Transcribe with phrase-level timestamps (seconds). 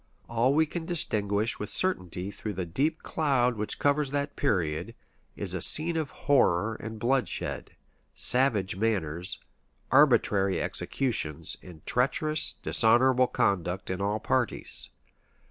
[0.27, 4.95] All we can distinguish with certainty through the deep cloud which covers that period,
[5.35, 7.75] is a scene of horror and bloodshed:
[8.15, 9.37] savage manners,
[9.91, 14.89] arbitrary executions, and treacherous, dishonorable conduct in all parties.